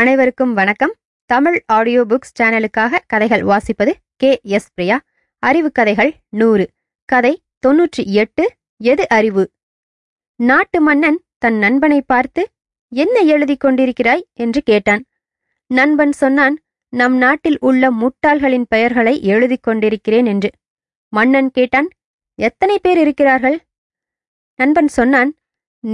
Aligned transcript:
அனைவருக்கும் 0.00 0.52
வணக்கம் 0.54 0.92
Tamil 1.30 1.56
audio 1.72 2.00
books 2.04 2.32
சேனலுக்காக 2.38 3.00
கதைகள் 3.06 3.42
வாசிப்பது 3.42 3.92
கே 4.16 4.30
எஸ் 4.48 4.70
பிரியா 4.74 4.96
அறிவு 5.42 5.68
கதைகள் 5.72 6.10
நூறு 6.30 6.64
கதை 7.08 7.32
தொன்னூற்றி 7.66 8.02
எட்டு 8.14 8.44
எது 8.80 9.04
அறிவு 9.08 9.44
நாட்டு 10.40 10.78
மன்னன் 10.80 11.18
தன் 11.38 11.58
நண்பனை 11.58 12.00
பார்த்து 12.06 12.44
என்ன 12.92 13.22
எழுதி 13.26 13.56
கொண்டிருக்கிறாய் 13.56 14.24
என்று 14.36 14.62
கேட்டான் 14.62 15.04
நண்பன் 15.70 16.14
சொன்னான் 16.14 16.56
நம் 16.92 17.16
நாட்டில் 17.16 17.58
உள்ள 17.60 17.92
முட்டாள்களின் 17.92 18.66
பெயர்களை 18.68 19.14
எழுதி 19.26 19.60
கொண்டிருக்கிறேன் 19.60 20.26
என்று 20.26 20.50
மன்னன் 21.12 21.50
கேட்டான் 21.50 21.88
எத்தனை 22.38 22.78
பேர் 22.78 22.98
இருக்கிறார்கள் 22.98 23.56
நண்பன் 24.58 24.92
சொன்னான் 24.94 25.30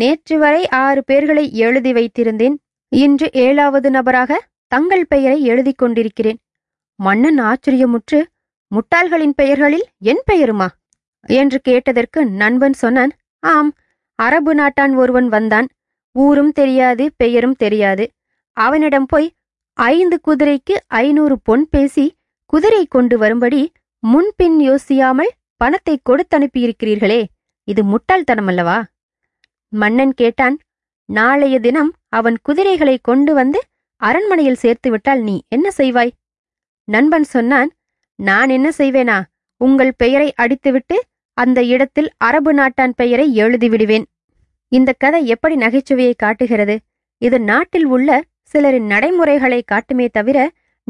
நேற்று 0.00 0.38
வரை 0.38 0.64
ஆறு 0.79 1.02
பேர்களை 1.07 1.46
எழுதி 1.61 1.93
வைத்திருந்தேன் 1.93 2.57
இன்று 2.93 3.27
ஏழாவது 3.36 3.88
நபராக 3.91 4.38
தங்கள் 4.72 5.04
பெயரை 5.07 5.38
எழுதி 5.43 5.72
கொண்டிருக்கிறேன் 5.72 6.39
மன்னன் 6.99 7.40
ஆச்சரியமுற்று 7.40 8.18
முட்டாள்களின் 8.71 9.35
பெயர்களில் 9.35 9.86
என் 10.03 10.22
பெயருமா 10.26 10.68
என்று 11.29 11.58
கேட்டதற்கு 11.61 12.21
நண்பன் 12.35 12.76
சொன்னான் 12.79 13.12
ஆம் 13.43 13.71
அரபு 14.18 14.53
நாட்டான் 14.54 14.94
ஒருவன் 14.94 15.29
வந்தான் 15.29 15.68
ஊரும் 16.17 16.53
தெரியாது 16.53 17.04
பெயரும் 17.17 17.57
தெரியாது 17.57 18.04
அவனிடம் 18.57 19.07
போய் 19.07 19.29
ஐந்து 19.79 20.17
குதிரைக்கு 20.21 20.75
ஐநூறு 20.99 21.36
பொன் 21.40 21.67
பேசி 21.68 22.07
குதிரை 22.53 22.82
கொண்டு 22.86 23.17
வரும்படி 23.18 23.61
முன்பின் 24.03 24.58
யோசியாமல் 24.61 25.32
பணத்தை 25.61 25.94
கொடுத்தனுப்பியிருக்கிறீர்களே 26.08 27.21
இது 27.68 27.82
முட்டாள்தனம் 27.85 28.49
அல்லவா 28.49 28.79
மன்னன் 29.72 30.14
கேட்டான் 30.14 30.57
நாளைய 31.08 31.57
தினம் 31.61 31.90
அவன் 32.12 32.36
குதிரைகளை 32.42 32.97
கொண்டு 33.00 33.33
வந்து 33.34 33.61
அரண்மனையில் 34.00 34.62
சேர்த்துவிட்டால் 34.62 35.22
நீ 35.22 35.36
என்ன 35.48 35.67
செய்வாய் 35.70 36.12
நண்பன் 36.89 37.27
சொன்னான் 37.27 37.70
நான் 38.19 38.50
என்ன 38.50 38.69
செய்வேனா 38.78 39.19
உங்கள் 39.60 39.92
பெயரை 39.96 40.28
அடித்துவிட்டு 40.34 40.96
அந்த 41.38 41.60
இடத்தில் 41.64 42.10
அரபு 42.19 42.52
நாட்டான் 42.55 42.94
பெயரை 42.94 43.27
எழுதிவிடுவேன் 43.36 44.06
இந்த 44.72 44.91
கதை 44.98 45.20
எப்படி 45.27 45.55
நகைச்சுவையை 45.56 46.14
காட்டுகிறது 46.16 46.77
இது 47.22 47.38
நாட்டில் 47.42 47.86
உள்ள 47.86 48.10
சிலரின் 48.55 48.86
நடைமுறைகளை 48.86 49.60
காட்டுமே 49.72 50.06
தவிர 50.08 50.38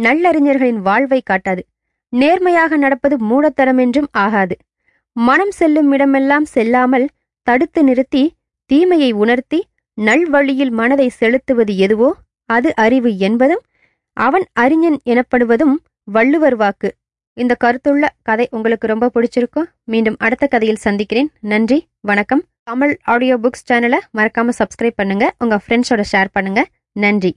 நல்லறிஞர்களின் 0.00 0.81
வாழ்வை 0.81 1.21
காட்டாது 1.23 1.63
நேர்மையாக 2.13 2.77
நடப்பது 2.77 3.17
மூடத்தனம் 3.21 3.79
என்றும் 3.79 4.09
ஆகாது 4.17 4.55
மனம் 5.17 5.51
செல்லும் 5.51 5.91
இடமெல்லாம் 5.93 6.47
செல்லாமல் 6.47 7.07
தடுத்து 7.47 7.81
நிறுத்தி 7.85 8.23
தீமையை 8.71 9.11
உணர்த்தி 9.15 9.61
நல்வழியில் 10.01 10.73
மனதை 10.73 11.09
செலுத்துவது 11.17 11.73
எதுவோ 11.79 12.09
அது 12.51 12.71
அறிவு 12.77 13.11
என்பதும் 13.21 13.63
அவன் 14.17 14.47
அறிஞன் 14.57 14.99
எனப்படுவதும் 15.07 15.75
வள்ளுவர் 16.09 16.57
வாக்கு 16.57 16.89
இந்த 17.37 17.53
கருத்துள்ள 17.55 18.05
கதை 18.23 18.47
உங்களுக்கு 18.51 18.87
ரொம்ப 18.87 19.09
பிடிச்சிருக்கும் 19.09 19.69
மீண்டும் 19.85 20.17
அடுத்த 20.21 20.45
கதையில் 20.47 20.81
சந்திக்கிறேன் 20.81 21.31
நன்றி 21.45 21.79
வணக்கம் 22.05 22.43
தமிழ் 22.65 22.95
ஆடியோ 23.07 23.37
புக்ஸ் 23.37 23.67
சேனலை 23.69 24.01
மறக்காம 24.15 24.55
சப்ஸ்கிரைப் 24.59 24.99
பண்ணுங்க 24.99 25.27
உங்க 25.39 25.57
ஃப்ரெண்ட்ஸோட 25.59 26.05
ஷேர் 26.11 26.35
பண்ணுங்க 26.35 26.63
நன்றி 26.97 27.33